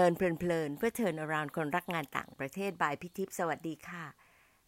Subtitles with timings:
[0.00, 4.04] Learn เพลินๆเพื่อ turn around คนรักงานต่างประเทศ by พี่ทิพสวัสดีค่ะ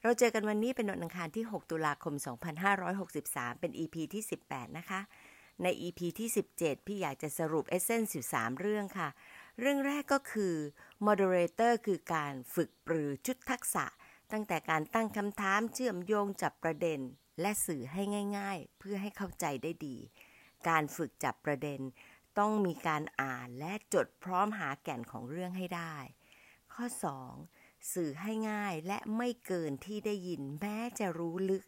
[0.02, 2.14] เราเจอกันวันนี้เป็นวันอังคารที่ 6 ตุลาคม
[2.82, 5.00] 2563 เป็น EP ที่ 18 นะคะ
[5.62, 9.08] ใน EP ที่ 17 พี่อยากจะสรุป essence อยู่3เรื่องค่ะ
[9.60, 10.54] เรื่องแรกก็คือ
[11.06, 13.84] moderator คือการฝึกปรือชุดทักษะ
[14.32, 17.00] ตั้งแต่การตั้งคำถามเชื่อมโยงจับประเด็น
[17.40, 18.02] และสื่อให้
[18.38, 19.96] ง่าย ๆ เพื่อให้เข้าใจได้ดี
[20.68, 21.80] การฝึกจับประเด็น
[22.38, 25.96] ต้องมีการอ่านและจดพร้อมหาแก่นของเรื่องให้ได้
[26.74, 26.86] ข้อ
[27.38, 27.92] 2.
[27.92, 31.64] สื่อให้ง่ายและไม่เกินที่ได้ยินแม้จะรู้ลึก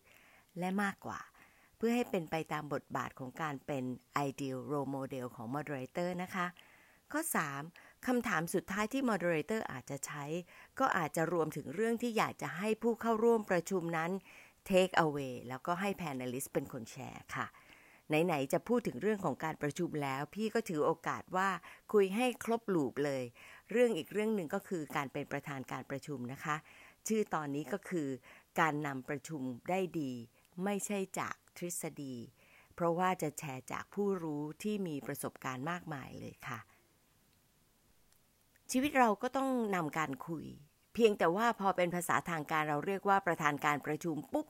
[0.59, 1.21] และมากกว่า
[1.77, 3.85] เพื่อให้เป็นไปตามบทบาทของการเป็น
[4.29, 6.47] ideal role model ของ moderator นะคะ
[7.13, 7.21] ข้อ
[7.65, 8.07] 3.
[8.07, 10.25] คำถามสุดท้ายที่ moderator อาจจะใช้
[10.79, 14.11] ก็อาจจะรวมถึงเรื่องที่อยากจะให้ผู้เข้าร่วมประชุมนั้น
[14.71, 17.47] take away แล้วก็ให้ panelist เป็นคนแชร์ค่ะ
[18.09, 21.49] ไหน ๆ จะพูดถึงเรื่องของการประชุมแล้ว พี่ก็ถือโอกาสว่า
[21.93, 23.25] คุยให้ครบลูปเลย
[23.71, 26.57] เรื่องอีกเรื่องหนึ่งก็คือการเป็นประธานการประชุมนะคะ
[27.09, 28.09] ชื่อตอนนี้ก็คือ
[28.61, 30.13] การนำประชุมได้ดี
[30.65, 32.17] ไม่ใช่จากทฤษฎี
[32.75, 36.59] เพราะว่าจะแชร์จากผู้รู้ที่มีประสบการณ์มากมายเลยค่ะ
[38.71, 40.45] ชีวิตเราก็ต้องนำการคุย
[40.95, 44.47] เพียงแต่ว่าพอเป็นภาษาทางการเราเรียกว่าประธานการประชุมปุ๊บ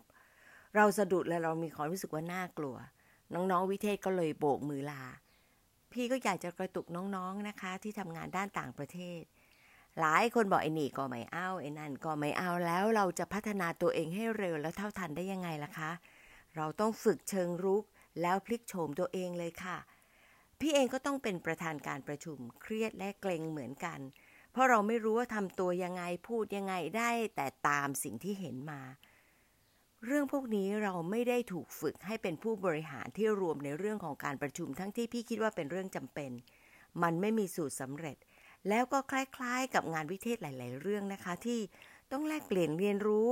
[0.76, 2.76] เราสะดุดและเรามีความรู้สึกว่าน่ากลัว
[3.32, 5.02] น้องๆวิเทศก็เลยโบกมือลา
[5.92, 9.22] พี่ก็อยากจะกระตุกน้องๆนะคะ ที่ทำงานด้านต่างประเทศ
[10.00, 15.90] หลายคนบอกไอ้นี่ก็ไม่เอาไอ้นั่นก็ไม่เอาแล้วเราจะพัฒนาตัวเองให้เร็วแล้วเท่าทันได้ยังไงล่ะคะ
[16.56, 17.84] เราต้องฝึกเชิงรุก
[18.22, 19.78] แล้วพลิกโฉมตัวเองเลยค่ะ
[20.60, 24.00] พี่เองก็ต้องเป็นประธานการประชุมเครียดและเกรงเหมือนกัน
[24.52, 28.80] เพราะเราไม่รู้ว่าทำตัวยังไงพูดยังไงได้ แต่ตามสิ่งที่เห็นมา
[30.24, 36.30] รื่องพวกนี้เราไม่ได้ถูกฝึกให้เป็นผู้บริหารที่รวมในเรื่องของการประชุมทั้งที่พี่คิดว่าเป็นเรื่องจำเป็น
[37.02, 38.16] มันไม่มีสูตรสำเร็จ
[38.68, 41.60] แล้วก็คล้ายๆ กับงานวิเทศหลาย ๆ เรื่องนะคะ ที่
[42.12, 43.30] ต้องแลกเปลี่ยนเรียนรู้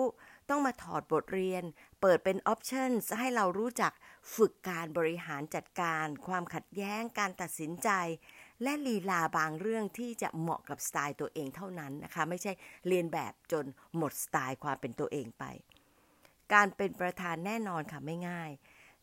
[0.51, 1.63] ต้องมาถอดบทเรียน
[2.01, 3.93] เปิดเป็นออปชั่นให้เรารู้จัก
[4.35, 7.91] ฝึกการบริหารจัดการ ความขัดแย้งการตัดสินใจ
[8.63, 12.53] และลีลาบางเรื่องที่จะเหมาะกับสไตล์ตัวเองเท่านั้นนะคะ ไม่ใช่
[12.89, 13.65] เรียนแบบจน
[13.97, 15.45] หมดสไตล์ความเป็นตัวเองไป
[16.55, 18.51] การเป็นประธานแน่นอนค่ะไม่ง่าย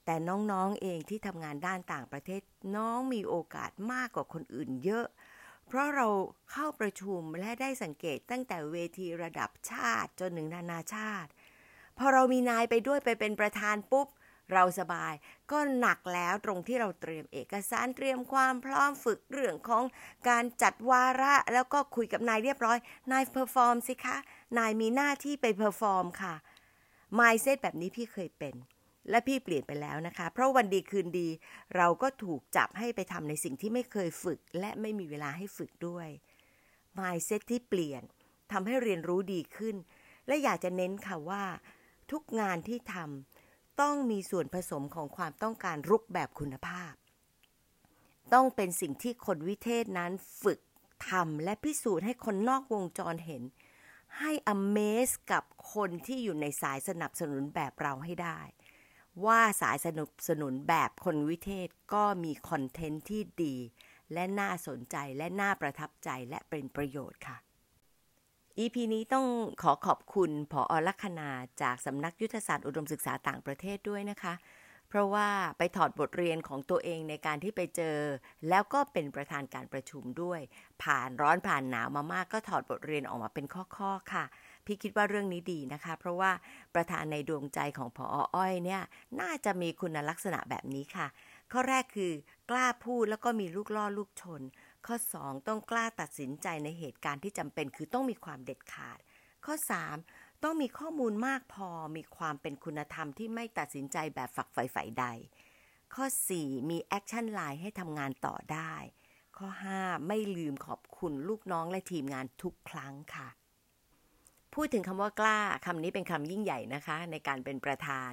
[0.06, 2.42] แต่น้องๆเองที่ทำงานด้านต่างประเทศ
[2.76, 5.06] น้องมีโอกาสมากกว่าคนอื่นเยอะ
[5.68, 6.08] เพราะเรา
[6.52, 11.30] เข้าประชุมและได้สังเกตตั้งแต่เวทีระดับชาติจนถึงนานาชาติ
[11.98, 14.08] พอเรามีนายไปด้วยไปเป็นประธานปุ๊บ
[14.54, 15.14] เราสบาย
[15.52, 19.84] ก็หนักแล้วตรงที่เราเตรียมเอกสารเตรียมความพร้อมฝึกเรื่องของ
[20.30, 22.78] การจัดวาระ แล้วก็คุยกับนายเรียบร้อย
[23.12, 24.18] นาย perform สิคะ
[24.58, 26.36] นายมีหน้าที่ไป perform ค่ะ
[27.18, 28.56] mindset แบบนี้พี่เคยเป็น
[29.10, 31.28] และพี่เปลี่ยนไปแล้วนะคะ เพราะวันดีคืนดี
[31.76, 36.08] เราก็ถูกจับให้ไปทำในสิ่งที่ไม่เคยฝึก และไม่มีเวลาให้ฝึกด้วย
[37.00, 38.04] มายเซตที่เปลี่ยน
[38.52, 39.76] ทำให้เรียนรู้ดีขึ้น
[40.28, 41.44] และอยากจะเน้นค่ะว่า
[42.12, 46.94] ทุกงานที่ทำต้องมีส่วนผสมของความต้องการรุกแบบคุณภาพ
[48.34, 50.12] ต้องเป็นสิ่งที่คนวิเทศนั้น
[50.44, 50.60] ฝึก
[51.10, 53.44] ทำและพิสูจน์ให้คนนอกวงจรเห็น
[54.18, 55.44] ให้ amaze กับ
[55.74, 58.40] คนที่อยู่ในสายสนับสนุนแบบเราให้ได้
[59.26, 63.56] ว่าสายสนับสนุนแบบคนวิเทศก็มีคอนเทนต์ที่ดี
[64.14, 67.38] และน่าสนใจและน่าประทับใจและเป็นประโยชน์ค่ะ
[68.60, 69.26] EP นี้ต้อง
[69.62, 71.30] ขอขอบคุณผออลัคนา
[71.62, 74.34] จากสำนักยุทธศาสตร์อุดมศึกษาต่างประเทศด้วยนะคะ
[74.90, 75.28] เพราะว่า
[75.58, 77.98] ไปถอดบทเรียนของตัวเองในการที่ไปเจอ
[78.50, 80.42] แล้วก็เป็นประธานการประชุมด้วย
[80.84, 83.46] ผ่านร้อนผ่านหนาวมามากก็ถอดบทเรียนออกมาเป็น
[83.78, 84.26] ข้อๆค่ะ
[84.66, 86.32] พี่คิดว่าเรื่องนี้ดีนะคะ เพราะว่า
[86.76, 88.06] ประธานในดวงใจของพอ
[88.36, 88.82] อ้อยเนี่ย
[89.22, 91.08] น่าจะมีคุณลักษณะแบบนี้ค่ะ
[91.52, 92.12] ข้อแรกคือ
[92.50, 94.42] กล้าพูดแล้วก็มีลูกล่อลูกชน
[94.86, 99.00] ข้อ 2 ต้องกล้าตัดสินใจในเหตุการณ์ที่จำเป็นคือต้องมีความเด็ดขาด
[99.46, 99.98] ข้อ 3
[100.44, 105.06] ต้องมีข้อมูลมากพอมีความเป็นคุณธรรมที่ไม่ตัดสินใจแบบฝักใฝ่ฝ่ายใด
[105.94, 106.06] ข้อ
[106.38, 108.74] 4 มี action line ให้ทำงานต่อได้
[109.38, 109.48] ข้อ
[109.80, 113.28] 5 ไม่ลืมขอบคุณลูกน้องและทีมงานทุกครั้งค่ะ
[114.54, 118.12] พูดถึงคำว่ากล้าคำนี้เป็นคำยิ่งใหญ่นะคะ ในการเป็นประธาน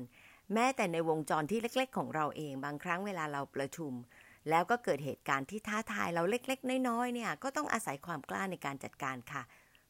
[0.52, 3.92] แม้แต่ในวงจรที่เล็ก ๆ ของเราเองบางครั้งเวลาเราประชุม
[4.50, 9.42] แล้วก็เกิดเหตุการณ์ที่ท้าทายเราเล็ก ๆ น้อยๆเนี่ยก็ต้องอาศัยความกล้าในการจัดการค่ะ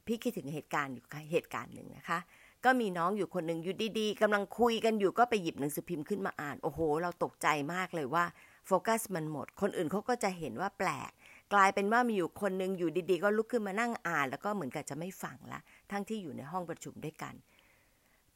[0.06, 2.18] พี่คิดถึงเหตุการณ์อยู่เหตุการณ์หนึ่งนะคะ
[2.64, 8.24] ก็มีน้องอยู่คนหนึ่งอยู่ดีๆกำลังคุยกันอยู่ก็ไปหยิบหนังสือพิมพ์ขึ้นมาอ่าน โอ้โห เราตกใจมากเลยว่า
[8.66, 11.10] โฟกัสมันหมด คนอื่นเขาก็จะเห็นว่าแปลก
[11.52, 15.60] กลายเป็นว่ามีอยู่คนหนึ่งอยู่ดีๆ ก็ลุกขึ้นมานั่งอ่าน แล้วก็เหมือนกับจะไม่ฟังละ
[15.90, 17.34] ทั้งที่อยู่ในห้องประชุมด้วยกัน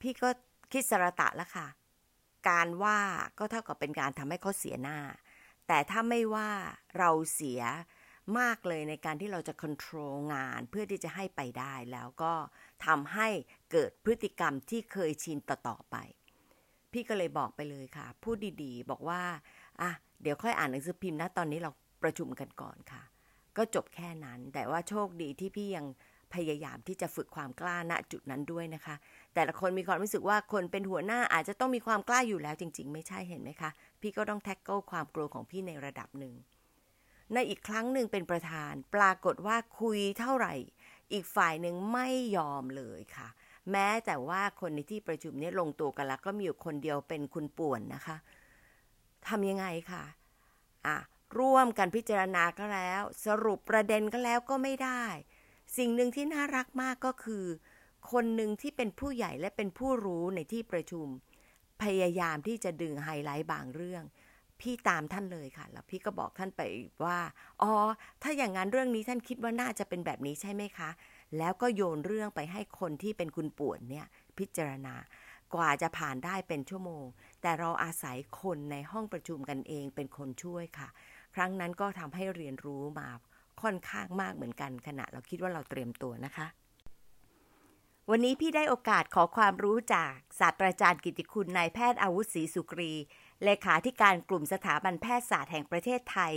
[0.01, 0.29] พี่ก็
[0.73, 1.67] คิดสระตะแล้วค่ะ
[2.49, 2.99] การว่า
[3.39, 4.99] ก็เท่ากับเป็นการทำให้เขาเสียหน้า
[5.67, 6.51] แต่ถ้าไม่ว่า
[6.99, 7.61] เราเสีย
[8.39, 12.33] มากเลยในการที่เราจะควบคุมงานเพื่อที่จะให้ไปได้แล้วก็
[12.87, 13.29] ทำให้
[13.73, 15.97] เกิดพฤติกรรมที่เคยชินต่อๆไป
[16.93, 19.23] พี่ก็เลยบอกไปเลยค่ะ พูดดีๆ บอกว่า
[19.81, 19.91] อะ
[20.23, 21.71] เดี๋ยวค่อยอ่านหนังสือพิมพ์นะตอนนี้เรา
[22.03, 23.03] ประชุมกันก่อนค่ะ
[23.57, 25.87] ก็จบแค่นั้น แต่ว่าโชคดีที่พี่ยัง
[26.35, 28.95] พยายามที่จะฝึกความกล้าณจุดนั้นด้วยนะคะ
[29.35, 36.35] แต่ละคนมีความรู้สึกว่าคนเป็นหัวหน้าอาจจะต้องมีความกล้าอยู่แล้วจริง ๆ ไม่ใช่เห็นไหมคะ พี่ก็ต้องแท็กเกิลความกลัวของพี่ในระดับหนึ่ง
[37.35, 40.55] ในอีกครั้งหนึ่งเป็นประธาน ปรากฏว่าคุยเท่าไหร่
[41.13, 43.29] อีกฝ่ายหนึ่งไม่ยอมเลยค่ะ
[43.71, 48.17] แม้แต่ว่าคนในที่ประชุมนี้ลงตัวกันแล้วก็มีอยู่คนเดียวเป็นคุณป่วนนะคะ
[49.29, 50.05] ทำยังไงคะ
[50.87, 50.99] อะ
[51.39, 55.05] ร่วมกันพิจารณาก็แล้ว สรุปประเด็นก็แล้วก็ไม่ได้
[55.77, 57.45] สิ่งหนึ่งที่น่ารักมากก็คือ
[58.13, 61.07] คนหนึ่งที่เป็นผู้ใหญ่และเป็นผู้รู้ในที่ประชุม
[61.83, 64.05] พยายามที่จะดึงไฮไลท์บางเรื่อง
[64.63, 66.63] พี่ตามท่านเลยค่ะ แล้วพี่ก็บอกท่านไป
[67.05, 67.19] ว่า
[67.63, 67.73] อ๋อ
[68.23, 70.91] ถ้าอย่างนั้นเรื่องนี้ท่านคิดว่าน่าจะเป็นแบบนี้ใช่ไหมคะ
[71.39, 74.07] แล้วก็โยนเรื่องไปให้คนที่เป็นคุณป่วนเนี่ย
[74.39, 74.95] พิจารณา
[75.55, 77.05] กว่าจะผ่านได้เป็นชั่วโมง
[77.43, 80.89] แต่เราอาศัยคนในห้องประชุมกันเองเป็นคนช่วยค่ะ
[81.35, 83.09] ครั้งนั้นก็ทำให้เรียนรู้มา
[83.63, 86.47] ค่อนข้างมากเหมือนกันขณะเราคิดว่าเราเตรียมตัวนะคะ
[88.11, 92.93] วันนี้พี่ได้โอกาสขอความรู้จากศาสตราจารย์กิติคุณนายแพทย์อาวุธศรีสุกรี
[93.45, 96.33] เลขาธิการกลุ่มสถาบันแพทยศาสตร์แห่งประเทศไทย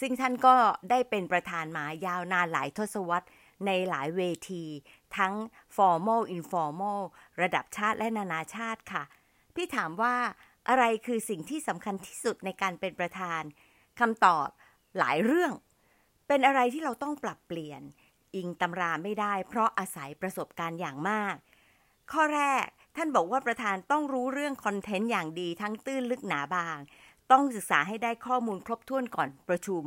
[0.00, 0.56] ซึ่งท่านก็
[0.90, 3.28] ได้เป็นประธานมายาวนานหลายทศวรรษ
[3.66, 4.64] ในหลายเวที
[5.16, 5.34] ทั้ง
[5.76, 7.00] formal informal
[7.42, 9.04] ระดับชาติและนานาชาติค่ะ
[9.54, 10.16] พี่ถามว่า
[10.68, 13.42] อะไรคือสิ่งที่สำคัญที่สุดในการเป็นประธาน
[14.00, 14.48] คำตอบ
[14.98, 15.52] หลายเรื่อง
[16.28, 17.82] เป็นอะไรที่เราต้องปรับเปลี่ยน
[18.36, 21.34] อิงตำราไม่ได้เพราะอาศัยประสบการณ์อย่างมาก
[22.12, 22.66] ข้อแรก
[23.00, 26.78] ท่านบอกว่าประธานต้องรู้เรื่องคอนเทนต์อย่างดีทั้งตื้นลึกหนาบาง
[27.32, 29.82] ต้องศึกษาให้ได้ข้อมูลครบถ้วนก่อนประชุม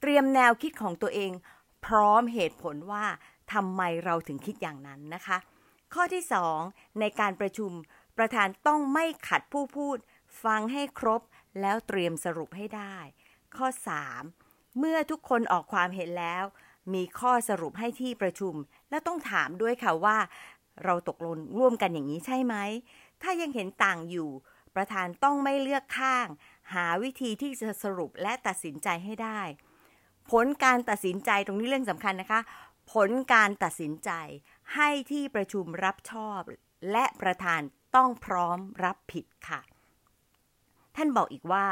[0.00, 1.32] เตรียมแนวคิดของตัวเอง
[1.86, 3.04] พร้อมเหตุผลว่า
[3.52, 5.38] ทำไมเราถึงคิดอย่างนั้นนะคะ
[5.94, 6.22] ข้อที่
[6.62, 7.70] 2 ในการประชุม
[8.18, 9.96] ประธานต้องไม่ขัดผู้พูด
[10.44, 11.22] ฟังให้ครบ
[11.60, 12.96] แล้วเตรียมสรุปให้ได้
[13.56, 13.66] ข้อ
[14.22, 16.44] 3 เมื่อทุกคนออกความเห็นแล้ว
[16.94, 18.54] มีข้อสรุปให้ที่ประชุม
[18.90, 20.18] และต้องถามด้วยค่ะว่า
[20.84, 22.54] เราตกลงร่วมกันอย่างนี้ใช่ไหม
[23.22, 24.30] ถ้ายังเห็นต่างอยู่
[24.74, 26.26] ประธานต้องไม่เลือกข้าง
[26.74, 29.40] หาวิธีที่จะสรุปและตัดสินใจให้ได้
[30.30, 32.40] ผลการตัดสินใจตรงนี้เรื่องสำคัญนะคะ
[32.92, 34.10] ผลการตัดสินใจ
[34.74, 36.40] ให้ที่ประชุมรับชอบ
[36.92, 37.60] และประธาน
[37.96, 39.60] ต้องพร้อมรับผิดค่ะ
[40.96, 41.66] ท่านบอกอีกว่า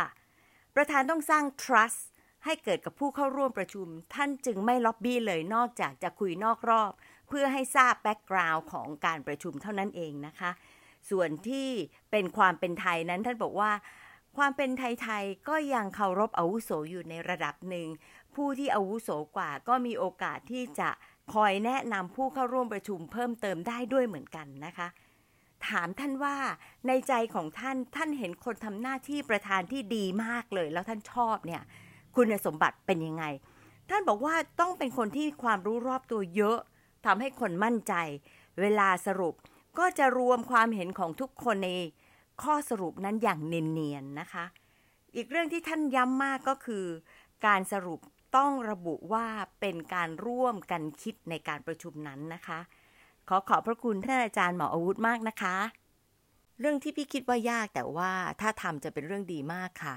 [0.75, 2.01] ประธานต้องสร้าง trust
[2.45, 6.93] ให้เกิดกับผู้เข้าร่วมประชุม ท่านจึงไม่ล็อบบี้เลยนอกจากจะคุยนอกรอบ
[7.29, 10.51] เพื่อให้ทราบแบ็กกราวน์ของการประชุมเท่านั้นเองนะคะ
[11.11, 11.69] ส่วนที่
[12.11, 13.73] เป็นความเป็นไทยนั้นท่านบอกว่า
[14.37, 17.87] ความเป็นไทยๆก็ยังเคารพอาวุโสอยู่ในระดับหนึ่ง
[18.35, 20.91] ผู้ที่อาวุโสกว่าก็มีโอกาสที่จะ
[21.35, 24.89] คอยแนะนำผู้เข้าร่วมประชุมเพิ่มเติมได้ด้วยเหมือนกันนะคะ
[25.69, 26.37] ถามท่านว่า
[26.87, 31.63] ในใจของท่านท่านเห็นคนทำหน้าที่ประธานที่ดีมากเลย แล้วท่านชอบเนี่ย
[32.17, 33.25] คุณสมบัติเป็นยังไง
[33.91, 36.59] ท่านบอกว่าต้องเป็นคนที่ความรู้รอบตัวเยอะ
[37.07, 37.95] ทำให้คนมั่นใจ
[38.61, 39.35] เวลาสรุป
[39.79, 41.71] ก็จะรวมความเห็นของทุกคนใน
[42.43, 44.45] ข้อสรุปนั้นอย่างเนียนๆนะคะ
[45.17, 46.85] อีกเรื่องที่ท่านย้ำมากก็คือ
[47.47, 48.01] การสรุป
[48.37, 49.27] ต้องระบุว่า
[49.61, 52.61] เป็นการร่วมกันคิดในการประชุมนั้นนะคะ
[53.29, 55.57] ขอขอบพระคุณท่านอาจารย์หมออาวุธมากนะคะ
[56.61, 59.95] เรื่องที่พี่คิดว่ายากแต่ว่าถ้าทำจะเป็นเรื่องดีมากค่ะ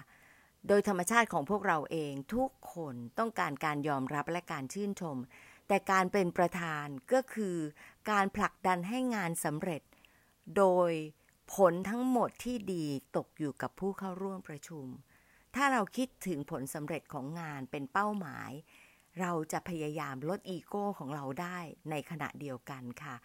[0.67, 5.17] โดยธรรมชาติของพวกเราเองทุกคนต้องการการยอมรับและการชื่นชม
[5.67, 7.57] แต่การเป็นประธานก็คือ
[8.11, 9.81] การผลักดันให้งานสำเร็จ
[10.57, 10.91] โดย
[11.53, 12.85] ผลทั้งหมดที่ดี
[13.17, 14.85] ตกอยู่กับผู้เข้าร่วมประชุม
[15.55, 18.51] ถ้าเราคิดถึงผลสำเร็จของงานเป็นเป้าหมาย
[19.19, 21.59] เราจะพยายามลดอีโก้ของเราได้
[21.89, 23.15] ในขณะเดียวกันค่ะ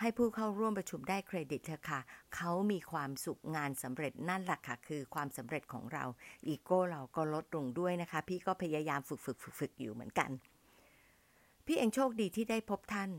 [0.00, 2.00] ให้ผู้เข้าร่วมประชุมได้เครดิตเถอะค่ะ
[2.34, 6.04] เขามีความสุขงานสำเร็จนั่นแหละค่ะ คือความสำเร็จของเรา
[6.46, 10.30] อีโก้เราก็ลดลงด้วยนะคะ พี่ก็พยายามฝึกฝึกฝึกฝึกอยู่เหมือนกัน
[11.66, 13.10] พี่เองโชคดีที่ได้พบท่าน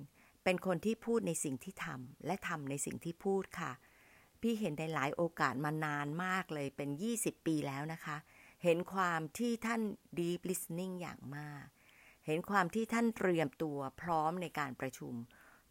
[0.44, 3.72] เป็นคนที่พูดในสิ่งที่ทำและทำในสิ่งที่พูดค่ะ
[4.42, 8.18] พี่เห็นในหลายโอกาสมานานมากเลยเป็น 20 ปีแล้วนะคะ
[8.64, 9.82] เห็นความที่ท่าน
[10.18, 11.66] deep listening อย่างมาก
[12.26, 15.14] เห็นความที่ท่านเตรียมตัวพร้อมในการประชุม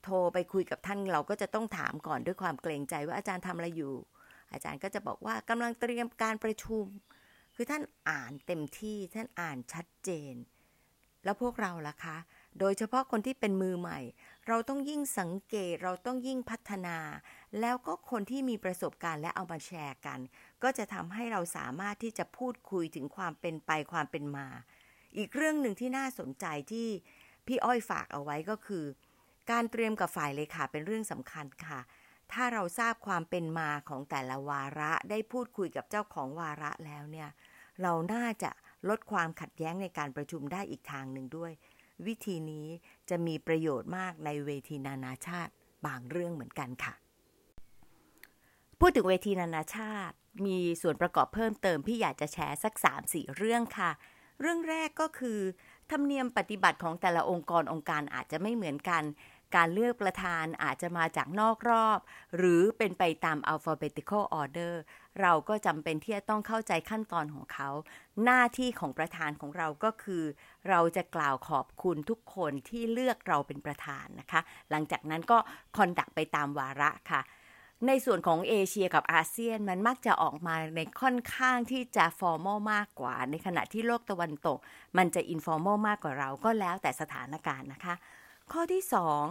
[0.02, 3.94] โทรไปคุยกับท่านเราก็จะต้องถามก่อนด้วยความเกรงใจว่าอาจารย์ทำอะไรอยู่
[4.52, 6.84] อาจารย์ก็จะบอกว่ากำลังเตรียมการประชุม
[7.54, 10.34] คือท่านอ่านเต็มที่ท่านอ่านชัดเจน
[11.24, 12.16] แล้วพวกเราล่ะคะ
[12.58, 13.98] โดยเฉพาะคนที่เป็นมือใหม่
[14.48, 16.98] เราต้องยิ่งสังเกตเราต้องยิ่งพัฒนา
[17.60, 20.18] แล้วก็คนที่มีประสบการณ์และเอามาแชร์กัน
[20.62, 24.48] ก็จะทำให้เราสามารถที่จะพูดคุยถึงความเป็นไปความเป็นมา
[25.16, 26.88] อีกเรื่องหนึ่งที่น่าสนใจที่
[27.46, 28.84] พี่อ้อยฝากเอาไว้ก็คือ
[29.50, 31.80] การเตรียมกับฝ่ายเลขาเป็นเรื่องสำคัญค่ะ
[32.32, 37.28] ถ้าเราทราบความเป็นมาของแต่ละวาระได้พูดคุยกับเจ้าของวาระแล้วเนี่ย
[37.82, 38.50] เราน่าจะ
[38.88, 41.52] ลดความขัดแย้งในการประชุมได้อีกทางหนึ่งด้วย
[42.06, 42.66] วิธีนี้
[43.10, 45.52] จะมีประโยชน์มากในเวทีนานาชาติ
[45.86, 46.94] บางเรื่องเหมือนกันค่ะ
[48.78, 50.14] พูดถึงเวทีนานาชาติ
[50.46, 52.74] มีส่วนประกอบเพิ่มเติมพี่อยากจะแชร์สัก
[53.06, 53.90] 3-4 เรื่องค่ะ
[54.40, 55.38] เรื่องแรกก็คือ
[55.90, 59.02] ธรรมเนียมปฏิบัติของแต่ละองค์กรองค์การอาจจะไม่เหมือนกัน
[59.56, 61.98] การเลือกประธานอาจจะมาจากนอกรอบ
[62.36, 64.74] หรือเป็นไปตาม alphabetical order
[65.20, 67.68] เราก็จำเป็นที่จะต้องเข้าใจขั้นตอนของเขา
[68.24, 70.24] หน้าที่ของประธานของเราก็คือ
[70.68, 74.40] เราจะกล่าวขอบคุณทุกคนที่เลือกเราเป็นประธานนะคะ
[74.70, 75.38] หลังจากนั้นก็
[75.76, 77.22] conduct ไปตามวาระค่ะ
[77.88, 84.58] ในส่วนของเอเชียกับอาเซียนมันมักจะออกมาในค่อนข้างที่จะ formal มากกว่า ในขณะที่โลกตะวันตก
[84.96, 87.94] มันจะ informal มากกว่าเราก็แล้วแต่สถานการณ์นะคะ
[88.52, 88.84] ข้อที่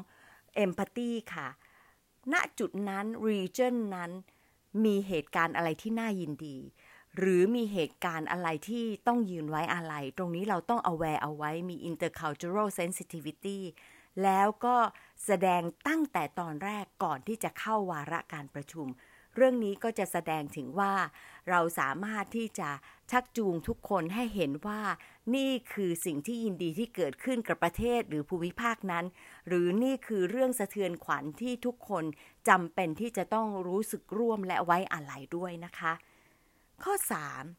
[0.07, 1.47] 2 empathy ค่ะ
[2.33, 4.11] ณจุดนั้น region นั้น
[4.85, 6.57] มีเหตุการณ์อะไรที่น่ายินดี
[7.17, 13.59] หรือมีเหตุการณ์อะไรที่ต้องยืนไว้อาลัย ตรงนี้เราต้อง aware เอาไว้มี intercultural sensitivity
[14.23, 14.77] แล้วก็
[15.25, 18.87] แสดงตั้งแต่ตอนแรกก่อนที่จะเข้าวาระการประชุม
[19.35, 20.93] เรื่องนี้ก็จะแสดงถึงว่า
[21.49, 22.69] เราสามารถที่จะ
[23.11, 24.81] ชักจูงทุกคนให้เห็นว่า
[25.35, 29.05] นี่คือสิ่งที่ยินดีที่เกิดขึ้นกับประเทศหรือภูมิภาคนั้น
[29.47, 32.03] หรือนี่คือเรื่องสะเทือนขวัญที่ทุกคน
[32.49, 35.93] จำเป็นที่จะต้องรู้สึกร่วมและไว้อาลัยด้วยนะคะ
[36.83, 36.93] ข้อ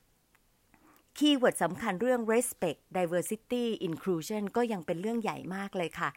[0.07, 1.19] 3.
[1.19, 6.11] keyword สำคัญเรื่อง respect diversity inclusion ก็ยังเป็นเรื่องใหญ่มากเลยค่ะ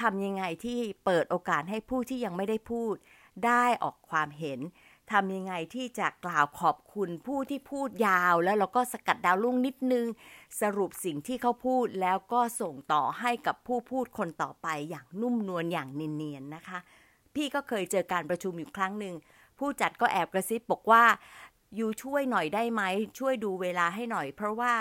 [0.00, 2.94] ทำยังไงที่เปิดโอกาสให้ผู้ที่ยังไม่ได้พูด
[3.46, 4.60] ได้ออกความเห็น
[5.10, 10.06] ทำยังไงที่จะกล่าวขอบคุณผู้ที่พูดยาว แล้วเราก็สกัดดาวลุ่งนิดนึง
[10.60, 16.78] สรุปสิ่งที่เขาพูดแล้วก็ส่งต่อให้กับผู้พูดคนต่อไปอย่างนุ่มนวลอย่างเนียนๆนะคะ
[17.34, 19.14] พี่ก็เคยเจอการประชุมอยู่ครั้งหนึ่ง
[19.58, 21.04] ผู้จัดก็แอบกระซิบบอกว่า
[21.78, 22.82] ยูช่วยหน่อยได้ไหม
[23.18, 24.74] ช่วยดูเวลาให้หน่อย เพราะว่า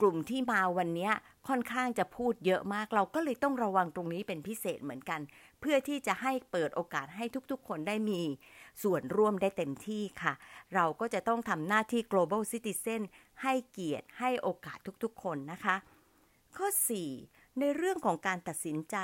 [0.00, 1.10] กลุ่มที่มาวันนี้
[1.48, 5.20] ค่อนข้างจะพูดเยอะมาก เราก็เลยต้องระวังตรงนี้เป็นพิเศษเหมือนกัน
[5.60, 8.22] เพื่อที่จะให้เปิดโอกาสให้ทุกๆ คนได้มี
[8.82, 10.32] ส่วนร่วมได้เต็มที่ค่ะ
[10.74, 13.00] เราก็จะต้องทำหน้าที่ global citizen
[13.42, 15.76] ให้เกียรติให้โอกาสทุกๆ คนนะคะ
[16.56, 16.68] ข้อ
[17.14, 18.96] 4 ในเรื่องของการตัดสินใจ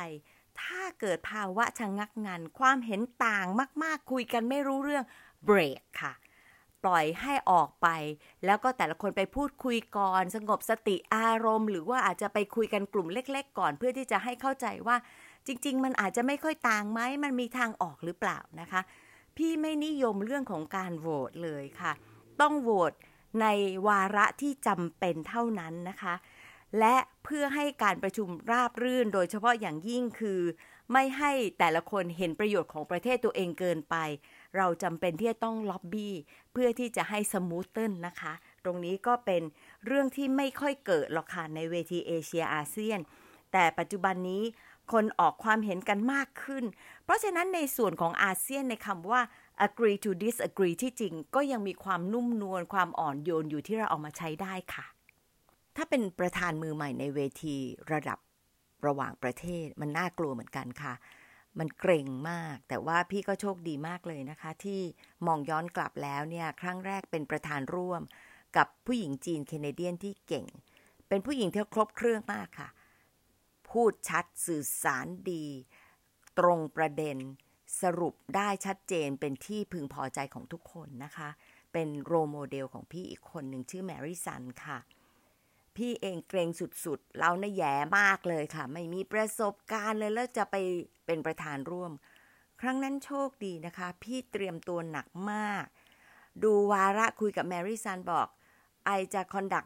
[0.62, 3.46] ถ้าเกิดภาวะชะงงักงัน ความเห็นต่าง
[3.82, 5.04] มาก ๆ คุยกันไม่รู้เรื่อง
[5.44, 6.12] เบรกค่ะ
[6.82, 7.88] ปล่อยให้ออกไป
[8.44, 14.96] แล้วก็แต่ละคนไปพูดคุยก่อน สงบสติอารมณ์ หรือว่าอาจจะไปคุยกันกลุ่มเล็ก ๆ ก่อนเพื่อที่จะให้เข้าใจว่า
[15.46, 18.80] จริง ๆ มันอาจจะไม่ค่อยต่างไหมมันมีทางออกหรือเปล่านะคะ
[19.36, 21.92] พี่ไม่นิยมเรื่องของการโหวตเลยค่ะ
[22.40, 22.92] ต้องโหวต
[23.40, 23.46] ใน
[23.88, 26.14] วาระที่จำเป็นเท่านั้นนะคะ
[26.78, 30.40] และเพื่อให้การประชุมราบรื่น โดยเฉพาะอย่างยิ่งคือ
[30.92, 33.96] ไม่ให้แต่ละคนเห็นประโยชน์ของประเทศตัวเองเกินไป
[34.56, 36.14] เราจำเป็นที่จะต้องล็อบบี้
[36.52, 38.32] เพื่อที่จะให้ smoother นะคะ
[38.64, 39.42] ตรงนี้ก็เป็น
[39.86, 43.00] เรื่องที่ไม่ค่อยเกิดหรอกค่ะในเวทีเอเชียอาเซียน
[43.52, 44.42] แต่ปัจจุบันนี้
[44.92, 46.64] คนออกความเห็นกันมากขึ้น
[47.04, 49.20] เพราะฉะนั้นในส่วนของอาเซียนในคำว่า
[49.66, 54.86] agree to disagree ที่จริง ก็ยังมีความนุ่มนวลความอ่อนโยนอยู่ที่เราเอามาใช้ได้ค่ะ
[55.76, 57.56] ถ้าเป็นประธานมือใหม่ในเวที
[57.92, 58.18] ระดับ
[58.86, 60.94] ระหว่างประเทศมันน่ากลัวเหมือนกันค่ะ
[61.58, 64.80] มันเกร็งมาก แต่ว่าพี่ก็โชคดีมากเลยนะคะ ที่
[65.26, 68.02] มองย้อนกลับแล้วเนี่ย ครั้งแรกเป็นประธานร่วม
[68.56, 70.46] กับผู้หญิงจีน Canadian ที่เก่ง
[71.08, 72.68] เป็นผู้หญิงที่ครบเครื่องมากค่ะ
[73.72, 75.46] พูดชัดสื่อสารดี
[76.38, 77.16] ตรงประเด็น
[77.82, 81.28] สรุปได้ชัดเจนเป็นที่พึงพอใจของทุกคนนะคะ
[81.72, 84.78] เป็น role model ของพี่อีกคนหนึ่งชื่อแมรี่ซันค่ะ
[85.76, 90.56] พี่เองเกร็งสุดๆ เราเนะ่ยแย่มากเลยค่ะ ไม่มีประสบการณ์เลยแล้วจะไป
[91.06, 91.92] เป็นประธานร่วม
[92.60, 95.64] ครั้งนั้นโชคดีนะคะ พี่เตรียมตัวหนักมาก
[96.42, 98.28] ดูวาระคุยกับแมรี่ซันบอก
[98.84, 99.64] I จะ conduct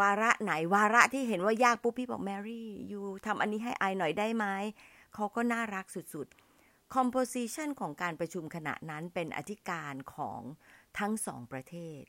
[0.00, 4.46] วาระไหนวาระที่เห็นว่ายากปุ๊บพี่บอกแมรี่ you ทำอันนี้ให้ I หน่อยได้ไหม
[5.14, 10.40] เขาก็น่ารักสุดๆ composition ของการประชุมขณะนั้นเป็นอธิการของ
[10.98, 12.02] ทั้งสองประเทศ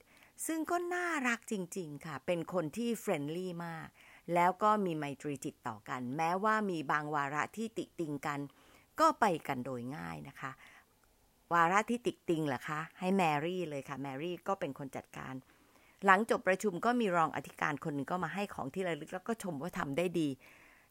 [0.46, 3.88] ซึ่งก็น่ารักจริง ๆ ค่ะ เป็นคนที่ friendly มาก
[4.34, 8.40] แล้วก็มีไมตรีจิตต่อกัน แม้ว่ามีบางวาระที่ติติงกัน
[9.00, 10.52] ก็ไปกันโดยง่ายนะคะ
[11.54, 15.34] วาระที่ติติงเหรอคะ ให้แมรี่เลยค่ะ แมรี่ก็เป็นคนจัดการ
[16.06, 20.30] หลังจบประชุมก็มีรองอธิการคนหนึ่งก็มาให้ของที่ระลึกแล้วก็ชมว่าทำได้ดี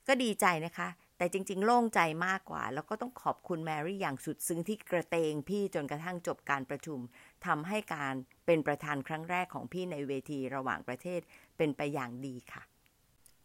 [0.09, 0.89] ก็ดีใจนะคะ
[1.19, 6.99] แต่จริง ๆ โล่งใจมากกว่า แล้วก็ต้องขอบคุณแมรี่อย่างสุดซึ้งที่กระเตงพี่จนกระทั่งจบการประชุม
[7.47, 8.15] ทำให้การ
[8.47, 11.21] เป็นประธานครั้งแรกของพี่ในเวทีระหว่างประเทศ
[11.57, 12.63] เป็นไปอย่างดีค่ะ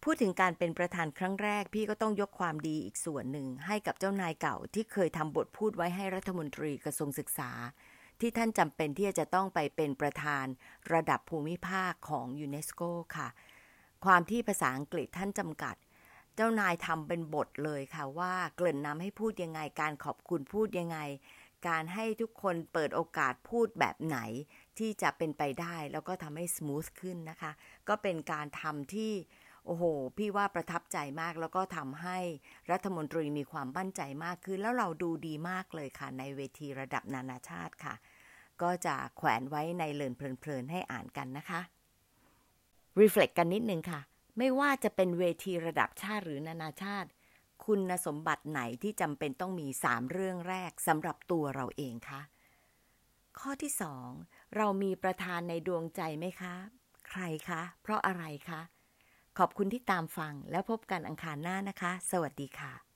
[0.03, 7.51] พูดถึงการเป็นประธานครั้งแรก พี่ก็ต้องยกความดีอีกส่วนหนึ่งให้กับเจ้านายเก่าที่เคยทำบทพูดไว้ให้รัฐมนตรีกระทรวงศึกษา
[8.20, 10.46] ที่ท่านจำเป็นที่จะต้องไปเป็นประธาน
[10.93, 12.82] ระดับภูมิภาคของยูเนสโก
[13.17, 13.27] ค่ะ
[14.05, 15.75] ความที่ภาษาอังกฤษท่านจำกัด
[16.36, 20.98] เจ้านายทำเป็นบทเลยค่ะว่าเกริ่นนำให้พูดยังไง การขอบคุณพูดยังไง
[21.67, 24.20] การให้ทุกคนเปิดโอกาสพูดแบบไหน
[24.77, 27.51] ที่จะเป็นไปได้แล้วก็ทำให้ส o t h ขึ้นนะคะ
[27.89, 29.12] ก็เป็นการทำที่
[29.65, 29.84] โอ้โห
[30.17, 32.17] พี่ว่าประทับใจมากแล้วก็ทำให้
[32.72, 37.96] รัฐมนตรีมีความมั่นใจมากขึ้น แล้วเราดูดีมากเลยค่ะ ในเวทีระดับนานาชาติค่ะ
[38.62, 41.62] ก็จะแขวนไว้ในเลินเพลินๆให้อ่านกันนะคะ
[43.00, 44.01] reflect กันนิดนึงค่ะ
[44.38, 47.10] ไม่ว่าจะเป็นเวทีระดับชาติหรือนานาชาติ
[47.65, 52.22] คุณสมบัติไหนที่จำเป็นต้องมีสามเรื่องแรกสำหรับตัวเราเองคะ
[53.39, 54.10] ข้อที่สอง
[54.55, 56.55] เรามีประธานในดวงใจไหมคะ
[57.10, 58.62] ใครคะ เพราะอะไรคะ
[59.40, 62.93] ขอบคุณที่ตามฟังแล้วพบกันอังคารหน้านะคะ สวัสดีค่ะ